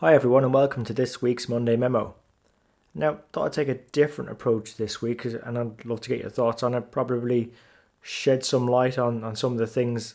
Hi, 0.00 0.14
everyone, 0.14 0.44
and 0.44 0.54
welcome 0.54 0.84
to 0.84 0.92
this 0.92 1.20
week's 1.20 1.48
Monday 1.48 1.74
Memo. 1.74 2.14
Now, 2.94 3.18
thought 3.32 3.46
I'd 3.46 3.52
take 3.54 3.68
a 3.68 3.82
different 3.90 4.30
approach 4.30 4.76
this 4.76 5.02
week, 5.02 5.24
and 5.24 5.58
I'd 5.58 5.84
love 5.84 6.02
to 6.02 6.08
get 6.08 6.20
your 6.20 6.30
thoughts 6.30 6.62
on 6.62 6.72
it. 6.74 6.92
Probably 6.92 7.50
shed 8.00 8.44
some 8.44 8.68
light 8.68 8.96
on, 8.96 9.24
on 9.24 9.34
some 9.34 9.54
of 9.54 9.58
the 9.58 9.66
things 9.66 10.14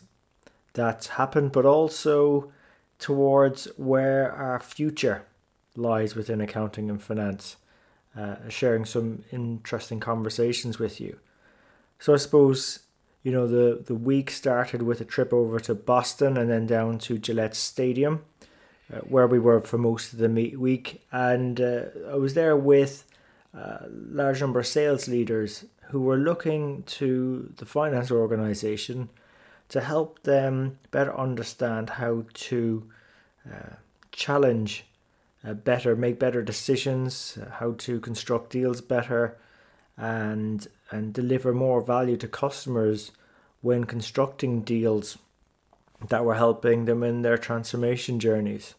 that 0.75 1.07
happened, 1.17 1.51
but 1.51 1.65
also 1.65 2.49
towards 2.97 3.65
where 3.75 4.31
our 4.31 4.61
future 4.61 5.25
lies 5.75 6.15
within 6.15 6.39
accounting 6.39 6.89
and 6.89 7.04
finance, 7.04 7.57
uh, 8.18 8.36
sharing 8.47 8.86
some 8.86 9.25
interesting 9.34 10.00
conversations 10.00 10.79
with 10.79 11.02
you. 11.02 11.20
So, 12.00 12.13
I 12.13 12.18
suppose 12.18 12.84
you 13.21 13.34
know 13.34 13.47
the 13.47 13.84
the 13.84 13.95
week 13.95 14.31
started 14.31 14.84
with 14.84 15.02
a 15.02 15.05
trip 15.05 15.34
over 15.34 15.59
to 15.59 15.75
Boston 15.75 16.38
and 16.38 16.50
then 16.50 16.68
down 16.68 17.00
to 17.00 17.18
Gillette 17.18 17.54
Stadium 17.57 18.23
uh, 18.91 19.00
where 19.00 19.27
we 19.27 19.39
were 19.39 19.61
for 19.61 19.77
most 19.77 20.13
of 20.13 20.20
the 20.20 20.29
meet 20.29 20.59
week, 20.59 21.02
and 21.11 21.61
uh, 21.61 21.84
I 22.09 22.16
was 22.16 22.34
there 22.34 22.58
with 22.58 23.05
a 23.53 23.85
large 23.89 24.41
number 24.41 24.59
of 24.59 24.67
sales 24.67 25.08
leaders 25.08 25.66
who 25.89 26.02
were 26.02 26.17
looking 26.17 26.84
to 26.84 27.53
the 27.58 27.66
finance 27.66 28.09
organization 28.09 29.09
to 29.70 29.81
help 29.81 30.23
them 30.23 30.80
better 30.91 31.16
understand 31.17 31.91
how 31.91 32.25
to 32.34 32.84
uh, 33.49 33.75
challenge 34.11 34.86
uh, 35.45 35.53
better, 35.53 35.95
make 35.95 36.20
better 36.20 36.41
decisions, 36.41 37.38
uh, 37.41 37.50
how 37.52 37.73
to 37.73 38.00
construct 38.00 38.50
deals 38.52 38.81
better, 38.81 39.38
and 39.97 40.67
and 40.89 41.13
deliver 41.13 41.53
more 41.53 41.81
value 41.81 42.17
to 42.17 42.27
customers 42.27 43.11
when 43.61 43.84
constructing 43.84 44.61
deals 44.61 45.17
that 46.09 46.25
were 46.25 46.35
helping 46.35 46.85
them 46.85 47.03
in 47.03 47.21
their 47.21 47.38
transformation 47.38 48.20
journeys. 48.20 48.75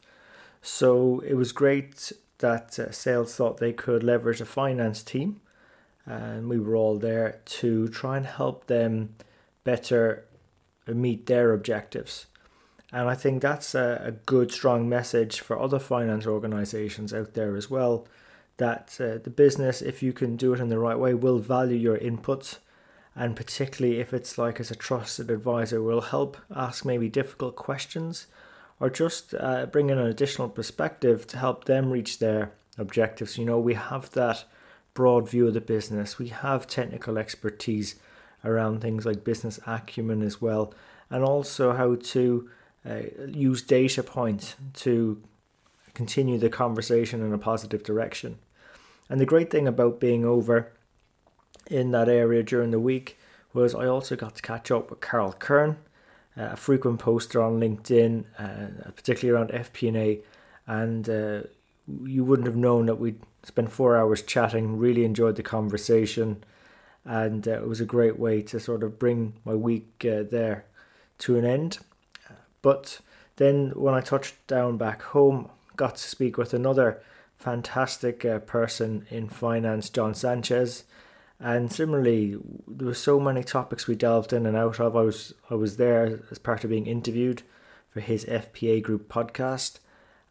So 0.63 1.21
it 1.21 1.35
was 1.35 1.53
great 1.53 2.13
that 2.39 2.79
uh, 2.79 2.91
sales 2.91 3.35
thought 3.35 3.59
they 3.59 3.73
could 3.73 4.03
leverage 4.03 4.41
a 4.41 4.47
finance 4.47 5.03
team, 5.03 5.41
and 6.07 6.49
we 6.49 6.59
were 6.59 6.77
all 6.77 6.99
there 6.99 7.41
to 7.45 7.89
try 7.89 8.17
and 8.17 8.27
help 8.27 8.67
them 8.67 9.15
better 9.65 10.25
meet 10.87 11.27
their 11.27 11.53
objectives. 11.53 12.27
And 12.93 13.09
I 13.09 13.15
think 13.15 13.43
that's 13.43 13.75
a, 13.75 14.03
a 14.05 14.13
good, 14.13 14.53
strong 14.53 14.89
message 14.89 15.41
for 15.41 15.59
other 15.59 15.79
finance 15.79 16.27
organizations 16.27 17.13
out 17.13 17.35
there 17.35 17.57
as 17.57 17.69
well 17.69 18.07
that 18.57 18.97
uh, 19.01 19.19
the 19.19 19.33
business, 19.35 19.83
if 19.83 20.03
you 20.03 20.13
can 20.13 20.37
do 20.37 20.55
it 20.55 20.61
in 20.61 20.69
the 20.69 20.79
right 20.79 20.99
way, 20.99 21.13
will 21.13 21.39
value 21.39 21.77
your 21.77 21.99
inputs. 21.99 22.59
And 23.17 23.37
particularly 23.37 24.01
if 24.01 24.13
it's 24.13 24.39
like 24.39 24.59
as 24.59 24.71
a 24.71 24.77
trusted 24.77 25.31
advisor, 25.31 25.83
will 25.83 26.01
help 26.01 26.37
ask 26.55 26.85
maybe 26.85 27.09
difficult 27.09 27.55
questions 27.57 28.27
or 28.81 28.91
just 28.91 29.35
uh, 29.39 29.67
bring 29.67 29.91
in 29.91 29.99
an 29.99 30.07
additional 30.07 30.49
perspective 30.49 31.27
to 31.29 31.39
help 31.39 31.65
them 31.65 31.91
reach 31.91 32.19
their 32.19 32.51
objectives. 32.77 33.39
You 33.39 33.45
know, 33.45 33.59
we 33.59 33.75
have 33.75 34.11
that 34.13 34.45
broad 34.95 35.29
view 35.29 35.49
of 35.49 35.55
the 35.55 35.61
business, 35.61 36.19
we 36.19 36.29
have 36.29 36.67
technical 36.67 37.19
expertise 37.19 37.97
around 38.45 38.81
things 38.81 39.07
like 39.07 39.25
business 39.25 39.59
acumen 39.67 40.23
as 40.23 40.41
well, 40.41 40.73
and 41.11 41.25
also 41.25 41.73
how 41.73 41.97
to 41.97 42.51
uh, 42.89 43.01
use 43.27 43.63
data 43.63 44.03
points 44.03 44.55
to 44.75 45.21
continue 45.95 46.39
the 46.39 46.51
conversation 46.51 47.23
in 47.23 47.33
a 47.33 47.39
positive 47.39 47.83
direction. 47.83 48.39
And 49.09 49.21
the 49.21 49.27
great 49.27 49.51
thing 49.51 49.67
about 49.67 50.01
being 50.01 50.25
over 50.25 50.73
in 51.71 51.91
that 51.93 52.09
area 52.09 52.43
during 52.43 52.71
the 52.71 52.81
week 52.81 53.19
was 53.53 53.75
I 53.75 53.87
also 53.87 54.17
got 54.17 54.35
to 54.37 54.43
catch 54.43 54.71
up 54.71 54.91
with 54.91 55.01
Carol 55.01 55.33
Kern, 55.33 55.77
uh, 56.37 56.51
a 56.53 56.57
frequent 56.57 56.99
poster 56.99 57.41
on 57.41 57.61
LinkedIn, 57.61 58.25
uh, 58.39 58.91
particularly 58.91 59.37
around 59.39 59.51
FP&A, 59.51 60.21
and 60.67 61.09
uh, 61.09 61.43
you 62.05 62.25
wouldn't 62.25 62.47
have 62.47 62.57
known 62.57 62.87
that 62.87 62.97
we'd 62.97 63.21
spent 63.45 63.71
four 63.71 63.97
hours 63.97 64.23
chatting. 64.23 64.79
Really 64.79 65.05
enjoyed 65.05 65.37
the 65.37 65.43
conversation, 65.43 66.43
and 67.05 67.47
uh, 67.47 67.53
it 67.53 67.69
was 67.69 67.81
a 67.81 67.87
great 67.87 68.19
way 68.19 68.43
to 68.43 68.59
sort 68.59 68.83
of 68.83 68.99
bring 68.99 69.35
my 69.45 69.55
week 69.55 70.05
uh, 70.05 70.25
there 70.29 70.65
to 71.19 71.39
an 71.39 71.45
end. 71.45 71.79
But 72.63 73.01
then 73.37 73.73
when 73.75 73.95
I 73.95 74.01
touched 74.01 74.35
down 74.47 74.79
back 74.79 75.03
home, 75.03 75.51
got 75.77 75.97
to 75.97 76.09
speak 76.09 76.39
with 76.39 76.55
another 76.55 77.03
fantastic 77.37 78.25
uh, 78.25 78.39
person 78.39 79.07
in 79.11 79.29
finance, 79.29 79.91
John 79.91 80.15
Sanchez. 80.15 80.85
And 81.41 81.71
similarly, 81.71 82.39
there 82.67 82.87
were 82.87 82.95
so 82.95 83.19
many 83.19 83.43
topics 83.43 83.87
we 83.87 83.97
delved 83.97 84.33
in 84.33 84.47
and 84.47 84.57
out 84.57 84.81
of. 84.81 84.97
I 84.97 85.03
was 85.03 85.35
I 85.51 85.55
was 85.55 85.77
there 85.77 86.21
as 86.31 86.39
part 86.39 86.65
of 86.65 86.71
being 86.71 86.87
interviewed 86.87 87.43
for 87.91 88.01
his 88.01 88.25
FP&A 88.25 88.81
Group 88.81 89.09
podcast, 89.09 89.79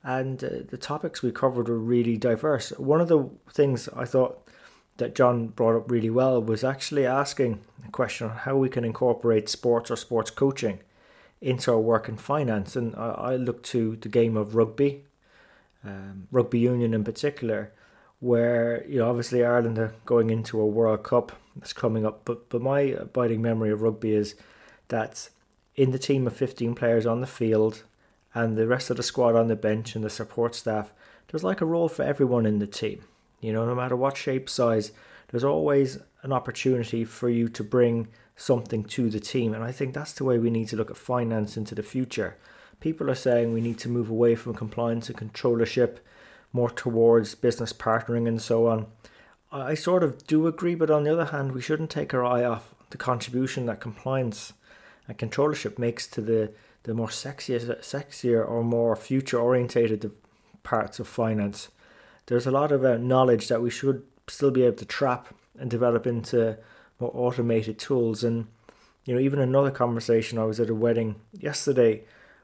and 0.04 0.44
uh, 0.44 0.50
the 0.68 0.78
topics 0.78 1.22
we 1.22 1.32
covered 1.32 1.68
were 1.68 1.78
really 1.78 2.18
diverse. 2.18 2.70
One 2.72 3.02
of 3.02 3.10
the 3.10 3.30
things 3.52 3.90
I 3.90 4.06
thought 4.06 4.48
that 4.98 5.16
John 5.16 5.48
brought 5.48 5.76
up 5.76 5.92
really 5.92 6.10
well 6.10 6.42
was 6.42 6.64
actually 6.64 7.06
asking 7.06 7.62
a 7.86 7.92
question 7.92 8.30
on 8.30 8.38
how 8.38 8.56
we 8.56 8.70
can 8.70 8.84
incorporate 8.84 9.50
sports 9.50 9.90
or 9.90 9.96
sports 9.96 10.30
coaching 10.30 10.80
into 11.42 11.72
our 11.72 11.80
work 11.80 12.08
in 12.08 12.18
finance. 12.18 12.76
And 12.76 12.96
I, 12.96 13.10
I 13.10 13.36
looked 13.36 13.66
to 13.68 13.96
the 13.98 14.10
game 14.10 14.38
of 14.38 14.56
rugby, 14.56 15.04
um, 15.84 16.28
rugby 16.32 16.60
union 16.60 16.94
in 16.94 17.04
particular, 17.04 17.72
where 18.24 18.86
you 18.88 19.00
know 19.00 19.10
obviously 19.10 19.44
Ireland 19.44 19.78
are 19.78 19.94
going 20.06 20.30
into 20.30 20.62
a 20.62 20.66
World 20.66 21.04
Cup 21.04 21.34
that's 21.58 21.74
coming 21.74 22.06
up, 22.06 22.22
but 22.24 22.50
but 22.50 22.62
my 22.62 22.80
abiding 22.80 23.42
memory 23.42 23.70
of 23.70 23.82
rugby 23.82 24.14
is 24.14 24.36
that 24.88 25.30
in 25.76 25.92
the 25.92 26.00
team 26.00 26.26
of 26.26 26.34
fifteen 26.34 26.74
players 26.74 27.06
on 27.06 27.20
the 27.20 27.28
field 27.28 27.84
and 28.34 28.58
the 28.58 28.66
rest 28.66 28.90
of 28.90 28.96
the 28.96 29.04
squad 29.04 29.36
on 29.36 29.50
the 29.50 29.58
bench 29.58 29.94
and 29.94 30.06
the 30.06 30.10
support 30.10 30.56
staff, 30.56 30.94
there's 31.28 31.44
like 31.44 31.60
a 31.60 31.66
role 31.66 31.90
for 31.90 32.04
everyone 32.04 32.46
in 32.46 32.60
the 32.60 32.68
team. 32.68 33.04
You 33.42 33.52
know, 33.52 33.66
no 33.66 33.76
matter 33.76 33.98
what 33.98 34.16
shape, 34.16 34.50
size, 34.50 34.94
there's 35.28 35.44
always 35.44 36.00
an 36.22 36.32
opportunity 36.32 37.04
for 37.04 37.28
you 37.28 37.50
to 37.50 37.64
bring 37.64 38.08
something 38.38 38.86
to 38.86 39.10
the 39.10 39.20
team. 39.20 39.54
And 39.54 39.66
I 39.66 39.74
think 39.74 39.94
that's 39.94 40.14
the 40.14 40.24
way 40.24 40.40
we 40.40 40.50
need 40.50 40.70
to 40.70 40.78
look 40.78 40.90
at 40.90 40.96
finance 40.96 41.58
into 41.58 41.76
the 41.76 41.84
future. 41.84 42.38
People 42.80 43.12
are 43.12 43.16
saying 43.16 43.52
we 43.52 43.60
need 43.60 43.80
to 43.80 43.90
move 43.90 44.10
away 44.10 44.36
from 44.36 44.54
compliance 44.54 45.10
and 45.10 45.18
controllership 45.18 45.98
more 46.54 46.70
towards 46.70 47.36
business 47.36 47.74
partnering 47.74 48.28
and 48.28 48.42
so 48.42 48.68
on. 48.68 48.86
I 49.52 49.74
sort 49.74 50.04
of 50.04 50.26
do 50.26 50.48
agree, 50.48 50.76
but 50.76 50.90
on 50.90 51.04
the 51.04 51.12
other 51.12 51.26
hand, 51.26 51.52
we 51.52 51.62
shouldn't 51.62 51.90
take 51.90 52.14
our 52.14 52.24
eye 52.24 52.44
off 52.44 52.74
the 52.92 52.98
contribution 52.98 53.66
that 53.66 53.82
compliance 53.82 54.54
and 55.08 55.18
controllership 55.18 55.78
makes 55.78 56.08
to 56.08 56.22
the, 56.22 56.52
the 56.84 56.94
more 56.94 57.08
sexier, 57.08 57.80
sexier 57.80 58.48
or 58.48 58.64
more 58.64 58.96
future 58.96 59.40
orientated 59.40 60.12
parts 60.64 61.00
of 61.00 61.08
finance. 61.08 61.70
There's 62.28 62.48
a 62.48 62.52
lot 62.52 62.72
of 62.72 62.86
uh, 62.86 62.98
knowledge 62.98 63.48
that 63.50 63.62
we 63.62 63.70
should 63.70 64.04
still 64.28 64.52
be 64.52 64.64
able 64.64 64.78
to 64.78 64.86
trap 64.86 65.34
and 65.60 65.70
develop 65.70 66.08
into 66.08 66.58
more 67.00 67.12
automated 67.14 67.78
tools. 67.78 68.24
And 68.24 68.48
you 69.06 69.14
know, 69.14 69.20
even 69.20 69.40
another 69.40 69.72
conversation 69.72 70.40
I 70.40 70.46
was 70.46 70.60
at 70.60 70.70
a 70.70 70.76
wedding 70.76 71.16
yesterday 71.32 72.04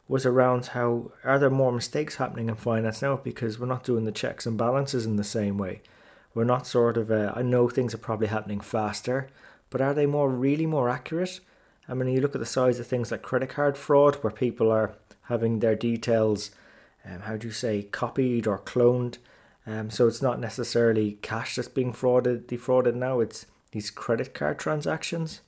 was 0.09 0.25
around 0.25 0.65
how 0.65 1.11
are 1.23 1.37
there 1.37 1.51
more 1.51 1.71
mistakes 1.71 2.15
happening 2.15 2.49
in 2.49 2.55
finance 2.55 3.01
now 3.01 3.15
because 3.15 3.59
we're 3.59 3.67
not 3.67 3.83
doing 3.83 4.05
the 4.05 4.11
checks 4.11 4.47
and 4.47 4.57
balances 4.57 5.05
in 5.05 5.15
the 5.17 5.23
same 5.23 5.57
way. 5.57 5.81
We're 6.33 6.45
not 6.45 6.65
sort 6.65 6.97
of, 6.97 7.11
uh, 7.11 7.31
I 7.35 7.43
know 7.43 7.69
things 7.69 7.93
are 7.93 7.99
probably 7.99 8.27
happening 8.27 8.59
faster, 8.59 9.29
but 9.69 9.81
are 9.81 9.93
they 9.93 10.07
more 10.07 10.29
really 10.31 10.65
more 10.65 10.89
accurate? 10.89 11.39
I 11.87 11.93
mean, 11.93 12.09
you 12.09 12.21
look 12.21 12.33
at 12.33 12.41
the 12.41 12.47
size 12.47 12.79
of 12.79 12.87
things 12.87 13.11
like 13.11 13.21
credit 13.21 13.49
card 13.49 13.77
fraud, 13.77 14.15
where 14.15 14.31
people 14.31 14.71
are 14.71 14.95
having 15.23 15.59
their 15.59 15.75
details, 15.75 16.49
um, 17.05 17.21
how 17.21 17.37
do 17.37 17.47
you 17.47 17.53
say, 17.53 17.83
copied 17.83 18.47
or 18.47 18.57
cloned. 18.57 19.17
Um, 19.67 19.91
so 19.91 20.07
it's 20.07 20.23
not 20.23 20.39
necessarily 20.39 21.19
cash 21.21 21.55
that's 21.55 21.67
being 21.67 21.93
frauded, 21.93 22.47
defrauded 22.47 22.95
now, 22.95 23.19
it's 23.19 23.45
these 23.71 23.91
credit 23.91 24.33
card 24.33 24.57
transactions. 24.57 25.41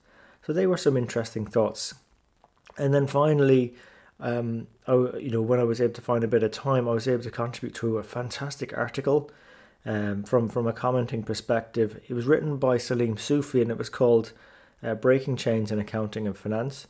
So 0.45 0.53
they 0.53 0.67
were 0.67 0.77
some 0.77 0.97
interesting 0.97 1.47
thoughts. 1.47 1.95
And 2.77 2.93
then 2.93 3.07
finally, 3.07 3.73
um, 4.21 4.67
I, 4.87 4.93
you 5.17 5.31
know, 5.31 5.41
when 5.41 5.59
I 5.59 5.63
was 5.63 5.81
able 5.81 5.93
to 5.93 6.01
find 6.01 6.23
a 6.23 6.27
bit 6.27 6.43
of 6.43 6.51
time, 6.51 6.87
I 6.87 6.93
was 6.93 7.07
able 7.07 7.23
to 7.23 7.31
contribute 7.31 7.75
to 7.75 7.97
a 7.97 8.03
fantastic 8.03 8.77
article 8.77 9.31
um, 9.85 10.23
from 10.23 10.47
from 10.47 10.67
a 10.67 10.73
commenting 10.73 11.23
perspective. 11.23 11.99
It 12.07 12.13
was 12.13 12.27
written 12.27 12.57
by 12.57 12.77
Salim 12.77 13.17
Sufi, 13.17 13.61
and 13.61 13.71
it 13.71 13.77
was 13.77 13.89
called 13.89 14.31
uh, 14.83 14.93
"Breaking 14.93 15.35
Chains 15.35 15.71
in 15.71 15.79
Accounting 15.79 16.27
and 16.27 16.37
Finance." 16.37 16.87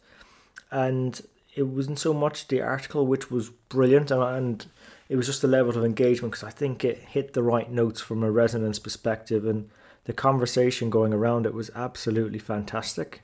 And 0.71 1.21
it 1.55 1.63
wasn't 1.63 1.99
so 1.99 2.13
much 2.13 2.47
the 2.47 2.61
article, 2.61 3.07
which 3.07 3.31
was 3.31 3.49
brilliant, 3.49 4.11
and, 4.11 4.21
and 4.21 4.65
it 5.07 5.15
was 5.15 5.27
just 5.27 5.41
the 5.41 5.47
level 5.47 5.77
of 5.77 5.85
engagement 5.85 6.33
because 6.33 6.43
I 6.43 6.51
think 6.51 6.83
it 6.83 6.97
hit 6.97 7.33
the 7.33 7.43
right 7.43 7.69
notes 7.71 8.01
from 8.01 8.23
a 8.23 8.31
resonance 8.31 8.79
perspective, 8.79 9.45
and 9.45 9.69
the 10.03 10.13
conversation 10.13 10.89
going 10.89 11.13
around 11.13 11.45
it 11.45 11.53
was 11.53 11.71
absolutely 11.75 12.39
fantastic. 12.39 13.21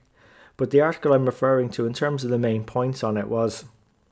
But 0.56 0.72
the 0.72 0.82
article 0.82 1.14
I'm 1.14 1.26
referring 1.26 1.70
to, 1.72 1.86
in 1.86 1.94
terms 1.94 2.24
of 2.24 2.30
the 2.30 2.40
main 2.40 2.64
points 2.64 3.04
on 3.04 3.18
it, 3.18 3.28
was 3.28 3.66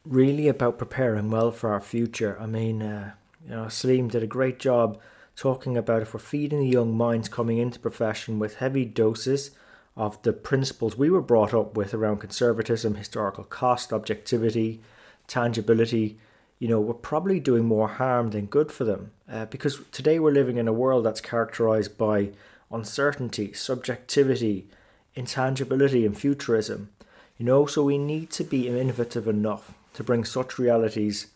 really 0.06 0.48
about 0.48 0.78
preparing 0.78 1.30
well 1.30 1.52
for 1.52 1.72
our 1.72 1.82
future. 1.82 2.38
I 2.40 2.46
mean, 2.46 2.82
uh, 2.82 3.14
you 3.44 3.52
know, 3.52 3.68
Salim 3.68 4.08
did 4.08 4.24
a 4.24 4.28
great 4.28 4.60
job 4.60 5.00
talking 5.36 5.76
about 5.76 6.02
if 6.02 6.14
we're 6.14 6.20
feeding 6.20 6.60
the 6.60 6.68
young 6.68 6.96
minds 6.96 7.28
coming 7.28 7.58
into 7.58 7.80
profession 7.80 8.40
with 8.40 8.58
heavy 8.58 8.86
doses 8.86 9.52
of 9.98 10.22
the 10.24 10.34
principles 10.34 10.98
we 10.98 11.10
were 11.10 11.22
brought 11.22 11.54
up 11.54 11.76
with 11.76 11.94
around 11.94 12.20
conservatism, 12.20 12.96
historical 12.96 13.44
cost, 13.44 13.92
objectivity, 13.92 14.82
tangibility. 15.28 16.20
you 16.60 16.68
know, 16.68 16.80
we're 16.80 16.94
probably 16.94 17.40
doing 17.40 17.66
more 17.66 17.88
harm 17.88 18.32
than 18.32 18.46
good 18.46 18.72
for 18.72 18.86
them. 18.86 19.12
Uh, 19.30 19.46
because 19.46 19.82
today 19.92 20.20
we're 20.20 20.32
living 20.32 20.58
in 20.58 20.68
a 20.68 20.74
world 20.74 21.06
that's 21.06 21.22
characterized 21.22 21.98
by 21.98 22.30
uncertainty, 22.72 23.52
subjectivity, 23.54 24.68
intangibility, 25.16 26.06
and 26.06 26.18
futurism. 26.18 26.90
You 27.38 27.46
know, 27.46 27.66
so 27.66 27.84
we 27.84 27.98
need 27.98 28.30
to 28.32 28.44
be 28.44 28.68
innovative 28.68 29.28
enough 29.28 29.74
to 29.96 30.04
bring 30.04 30.24
such 30.24 30.58
realities, 30.60 31.28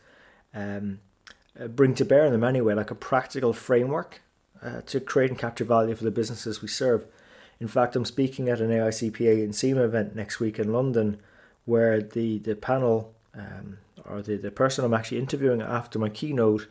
um, 0.53 0.99
uh, 1.59 1.67
bring 1.67 1.93
to 1.95 2.05
bear 2.05 2.25
in 2.25 2.31
them 2.31 2.43
anyway, 2.43 2.73
like 2.73 2.91
a 2.91 2.95
practical 2.95 3.53
framework 3.53 4.21
uh, 4.61 4.81
to 4.81 4.99
create 4.99 5.31
and 5.31 5.39
capture 5.39 5.65
value 5.65 5.95
for 5.95 6.03
the 6.03 6.11
businesses 6.11 6.61
we 6.61 6.67
serve. 6.67 7.05
In 7.59 7.67
fact, 7.67 7.95
I'm 7.95 8.05
speaking 8.05 8.47
at 8.47 8.61
an 8.61 8.69
AICPA 8.69 9.43
and 9.43 9.55
CIMA 9.55 9.83
event 9.83 10.15
next 10.15 10.39
week 10.39 10.59
in 10.59 10.71
London, 10.71 11.19
where 11.65 12.01
the 12.01 12.39
the 12.39 12.55
panel 12.55 13.13
um, 13.35 13.79
or 14.05 14.21
the, 14.21 14.37
the 14.37 14.51
person 14.51 14.85
I'm 14.85 14.93
actually 14.93 15.19
interviewing 15.19 15.61
after 15.61 15.99
my 15.99 16.09
keynote 16.09 16.67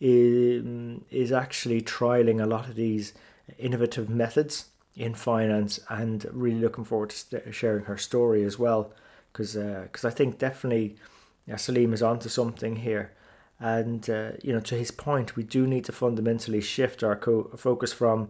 is, 0.00 0.64
is 1.10 1.32
actually 1.32 1.82
trialing 1.82 2.42
a 2.42 2.46
lot 2.46 2.68
of 2.68 2.74
these 2.74 3.14
innovative 3.58 4.08
methods 4.08 4.66
in 4.96 5.14
finance 5.14 5.80
and 5.88 6.26
really 6.32 6.60
looking 6.60 6.84
forward 6.84 7.10
to 7.10 7.52
sharing 7.52 7.84
her 7.86 7.98
story 7.98 8.44
as 8.44 8.58
well 8.58 8.92
because 9.32 9.54
because 9.54 10.04
uh, 10.04 10.08
I 10.08 10.10
think 10.10 10.38
definitely 10.38 10.96
yeah, 11.46 11.56
Salim 11.56 11.92
is 11.92 12.02
onto 12.02 12.28
something 12.28 12.76
here 12.76 13.12
and 13.60 14.10
uh, 14.10 14.32
you 14.42 14.52
know 14.52 14.60
to 14.60 14.74
his 14.74 14.90
point 14.90 15.36
we 15.36 15.42
do 15.42 15.66
need 15.66 15.84
to 15.84 15.92
fundamentally 15.92 16.60
shift 16.60 17.02
our 17.02 17.16
co- 17.16 17.50
focus 17.56 17.92
from 17.92 18.28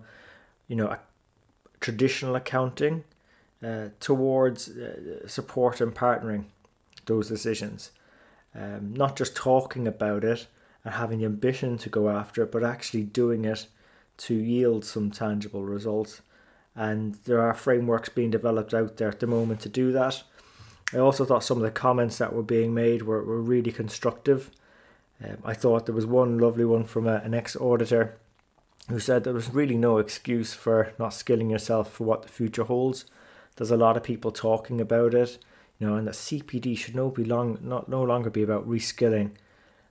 you 0.69 0.77
know 0.77 0.97
traditional 1.81 2.37
accounting 2.37 3.05
uh, 3.65 3.89
towards 4.01 4.69
uh, 4.69 5.27
support 5.27 5.81
and 5.81 5.95
partnering 5.95 6.45
those 7.07 7.29
decisions 7.29 7.91
um, 8.55 8.95
not 8.95 9.17
just 9.17 9.35
talking 9.35 9.87
about 9.87 10.25
it 10.25 10.47
and 10.85 10.95
having 10.95 11.19
the 11.19 11.25
ambition 11.25 11.79
to 11.79 11.89
go 11.89 12.09
after 12.09 12.43
it, 12.43 12.53
but 12.53 12.63
actually 12.63 13.03
doing 13.03 13.45
it 13.45 13.67
to 14.17 14.35
yield 14.35 14.85
some 14.85 15.11
tangible 15.11 15.65
results. 15.65 16.21
And 16.77 17.15
there 17.25 17.41
are 17.41 17.55
frameworks 17.55 18.09
being 18.09 18.31
developed 18.31 18.75
out 18.75 18.97
there 18.97 19.09
at 19.09 19.21
the 19.21 19.27
moment 19.27 19.61
to 19.61 19.69
do 19.69 19.93
that. 19.93 20.23
I 20.93 20.99
also 20.99 21.25
thought 21.25 21.45
some 21.45 21.59
of 21.59 21.63
the 21.63 21.71
comments 21.71 22.19
that 22.19 22.33
were 22.33 22.43
being 22.43 22.75
made 22.75 23.03
were, 23.03 23.23
were 23.23 23.41
really 23.41 23.73
constructive. 23.73 24.51
Um, 25.25 25.39
I 25.45 25.55
thought 25.55 25.87
there 25.87 25.95
was 25.95 26.07
one 26.07 26.39
lovely 26.39 26.65
one 26.65 26.85
from 26.85 27.07
a, 27.07 27.17
an 27.17 27.35
ex 27.35 27.57
auditor 27.57 28.17
who 28.89 29.01
said 29.01 29.25
there 29.25 29.33
was 29.33 29.55
really 29.55 29.77
no 29.77 29.99
excuse 29.99 30.53
for 30.53 30.93
not 30.99 31.15
skilling 31.15 31.51
yourself 31.51 31.91
for 31.91 32.05
what 32.05 32.23
the 32.23 32.29
future 32.29 32.65
holds. 32.65 33.07
There's 33.57 33.71
a 33.71 33.77
lot 33.77 33.97
of 33.97 34.03
people 34.03 34.31
talking 34.31 34.81
about 34.81 35.15
it 35.15 35.39
you 35.79 35.87
know, 35.87 35.97
and 35.97 36.07
that 36.07 36.15
CPD 36.15 36.77
should 36.79 36.95
no 36.95 37.11
be 37.11 37.25
long 37.25 37.59
not 37.61 37.89
no 37.89 38.03
longer 38.03 38.31
be 38.31 38.43
about 38.43 38.69
reskilling 38.69 39.31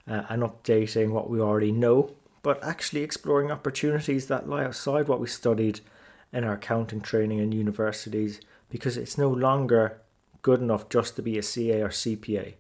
uh, 0.07 0.23
and 0.29 0.41
updating 0.41 1.11
what 1.11 1.29
we 1.29 1.39
already 1.39 1.71
know, 1.71 2.11
but 2.41 2.63
actually 2.63 3.03
exploring 3.03 3.51
opportunities 3.51 4.27
that 4.27 4.47
lie 4.47 4.63
outside 4.63 5.07
what 5.07 5.19
we 5.19 5.27
studied 5.27 5.81
in 6.31 6.43
our 6.43 6.53
accounting 6.53 7.01
training 7.01 7.39
in 7.39 7.51
universities, 7.51 8.39
because 8.69 8.97
it's 8.97 9.17
no 9.17 9.29
longer 9.29 9.99
good 10.43 10.61
enough 10.61 10.87
just 10.89 11.15
to 11.15 11.23
be 11.23 11.37
a 11.37 11.43
CA 11.43 11.81
or 11.81 11.89
CPA. 11.89 12.53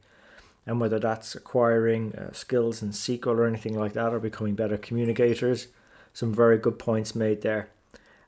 And 0.65 0.79
whether 0.79 0.97
that's 0.97 1.35
acquiring 1.35 2.15
uh, 2.15 2.31
skills 2.31 2.81
in 2.81 2.89
SQL 2.89 3.37
or 3.37 3.45
anything 3.45 3.77
like 3.77 3.93
that, 3.93 4.13
or 4.13 4.19
becoming 4.19 4.55
better 4.55 4.77
communicators, 4.77 5.67
some 6.13 6.33
very 6.33 6.57
good 6.57 6.79
points 6.79 7.13
made 7.13 7.41
there. 7.41 7.69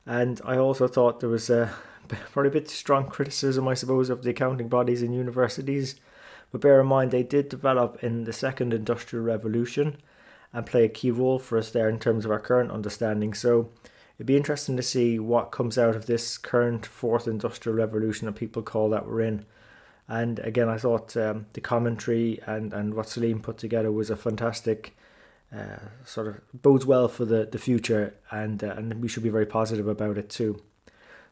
And 0.04 0.40
I 0.44 0.56
also 0.56 0.86
thought 0.86 1.20
there 1.20 1.28
was 1.28 1.50
a 1.50 1.72
probably 2.08 2.48
a 2.48 2.52
bit 2.52 2.68
strong 2.68 3.08
criticism, 3.08 3.66
I 3.66 3.74
suppose, 3.74 4.10
of 4.10 4.22
the 4.22 4.30
accounting 4.30 4.68
bodies 4.68 5.02
in 5.02 5.12
universities. 5.12 5.96
But 6.52 6.60
bear 6.60 6.80
in 6.80 6.86
mind, 6.86 7.10
they 7.10 7.24
did 7.24 7.48
develop 7.48 8.02
in 8.04 8.24
the 8.24 8.32
second 8.32 8.72
industrial 8.72 9.24
revolution 9.24 9.96
and 10.52 10.64
play 10.64 10.84
a 10.84 10.88
key 10.88 11.10
role 11.10 11.38
for 11.38 11.58
us 11.58 11.70
there 11.70 11.88
in 11.88 11.98
terms 11.98 12.24
of 12.24 12.30
our 12.30 12.38
current 12.38 12.70
understanding. 12.70 13.34
So 13.34 13.70
it'd 14.16 14.26
be 14.26 14.36
interesting 14.36 14.76
to 14.76 14.82
see 14.82 15.18
what 15.18 15.52
comes 15.52 15.76
out 15.76 15.94
of 15.94 16.06
this 16.06 16.38
current 16.38 16.86
fourth 16.86 17.28
industrial 17.28 17.76
revolution 17.76 18.26
that 18.26 18.32
people 18.32 18.62
call 18.62 18.90
that 18.90 19.06
we're 19.06 19.20
in. 19.20 19.44
And 20.08 20.38
again, 20.40 20.68
I 20.68 20.78
thought 20.78 21.16
um, 21.16 21.46
the 21.52 21.60
commentary 21.60 22.40
and, 22.46 22.72
and 22.72 22.94
what 22.94 23.08
Salim 23.08 23.40
put 23.40 23.58
together 23.58 23.90
was 23.92 24.08
a 24.08 24.16
fantastic 24.16 24.96
uh, 25.54 25.78
sort 26.04 26.28
of 26.28 26.40
bodes 26.54 26.86
well 26.86 27.08
for 27.08 27.24
the, 27.24 27.46
the 27.46 27.58
future, 27.58 28.14
and 28.30 28.64
uh, 28.64 28.74
and 28.76 29.00
we 29.00 29.08
should 29.08 29.22
be 29.22 29.28
very 29.28 29.46
positive 29.46 29.86
about 29.86 30.18
it 30.18 30.28
too. 30.28 30.60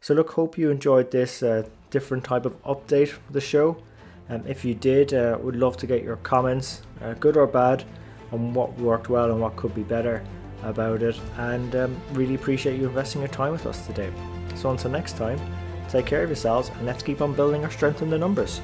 So 0.01 0.15
look, 0.15 0.33
hope 0.33 0.59
you 0.59 0.71
enjoyed 0.71 1.11
this 1.11 1.43
uh, 1.43 1.67
different 1.91 2.25
type 2.25 2.45
of 2.47 2.63
update 2.63 3.09
for 3.09 3.33
the 3.33 3.41
show. 3.41 3.83
Um, 4.29 4.45
if 4.47 4.65
you 4.65 4.75
did, 4.75 5.13
uh, 5.13 5.39
would 5.41 5.57
love 5.57 5.77
to 5.79 5.87
get 5.87 6.03
your 6.03 6.17
comments, 6.17 6.83
uh, 7.03 7.15
good 7.15 7.37
or 7.37 7.47
bad, 7.47 7.85
on 8.33 8.55
what 8.55 8.79
worked 8.79 9.09
well 9.09 9.31
and 9.31 9.41
what 9.41 9.57
could 9.57 9.75
be 9.75 9.83
better 9.83 10.25
about 10.65 11.03
it. 11.03 11.19
And 11.37 11.75
um, 11.77 12.01
really 12.13 12.35
appreciate 12.35 12.81
you 12.81 12.89
investing 12.89 13.21
your 13.21 13.29
time 13.29 13.53
with 13.53 13.67
us 13.67 13.87
today. 13.87 14.11
So 14.55 14.71
until 14.71 14.91
next 14.91 15.17
time, 15.17 15.41
take 15.89 16.07
care 16.07 16.23
of 16.23 16.29
yourselves 16.29 16.71
and 16.71 16.87
let's 16.87 17.03
keep 17.03 17.21
on 17.21 17.35
building 17.35 17.65
our 17.65 17.71
strength 17.71 18.03
in 18.03 18.11
the 18.11 18.19
numbers. 18.19 18.61